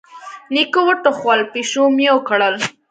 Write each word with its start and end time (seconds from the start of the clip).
نيکه 0.53 0.81
وټوخل، 0.87 1.39
پيشو 1.53 1.83
ميو 1.97 2.17
کړل. 2.27 2.55